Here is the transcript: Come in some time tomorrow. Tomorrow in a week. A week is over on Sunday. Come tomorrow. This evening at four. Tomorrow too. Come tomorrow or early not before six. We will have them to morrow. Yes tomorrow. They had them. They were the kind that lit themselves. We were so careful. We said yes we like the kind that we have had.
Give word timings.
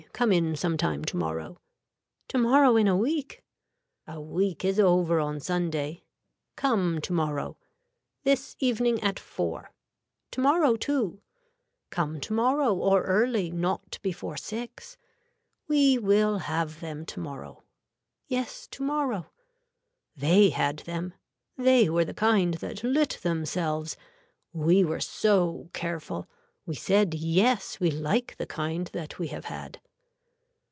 Come 0.13 0.31
in 0.31 0.55
some 0.55 0.77
time 0.77 1.03
tomorrow. 1.03 1.57
Tomorrow 2.27 2.75
in 2.75 2.87
a 2.87 2.95
week. 2.97 3.41
A 4.05 4.19
week 4.21 4.63
is 4.63 4.79
over 4.79 5.19
on 5.19 5.39
Sunday. 5.39 6.03
Come 6.55 6.99
tomorrow. 7.01 7.57
This 8.23 8.55
evening 8.59 9.01
at 9.01 9.19
four. 9.19 9.71
Tomorrow 10.29 10.75
too. 10.75 11.21
Come 11.89 12.19
tomorrow 12.19 12.75
or 12.75 13.01
early 13.03 13.49
not 13.51 13.97
before 14.03 14.37
six. 14.37 14.95
We 15.67 15.97
will 15.97 16.39
have 16.39 16.81
them 16.81 17.03
to 17.07 17.19
morrow. 17.19 17.63
Yes 18.27 18.67
tomorrow. 18.69 19.31
They 20.15 20.49
had 20.51 20.79
them. 20.79 21.13
They 21.57 21.89
were 21.89 22.05
the 22.05 22.13
kind 22.13 22.55
that 22.55 22.83
lit 22.83 23.17
themselves. 23.23 23.97
We 24.53 24.83
were 24.83 24.99
so 25.01 25.69
careful. 25.73 26.27
We 26.67 26.75
said 26.75 27.15
yes 27.15 27.79
we 27.79 27.89
like 27.89 28.35
the 28.37 28.45
kind 28.47 28.85
that 28.93 29.17
we 29.17 29.27
have 29.29 29.45
had. 29.45 29.81